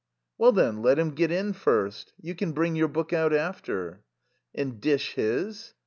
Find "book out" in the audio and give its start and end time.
2.87-3.33